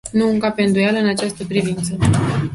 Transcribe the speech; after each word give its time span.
Nu 0.13 0.29
încape 0.29 0.63
îndoială 0.63 0.97
în 0.99 1.07
această 1.07 1.43
privință. 1.45 1.97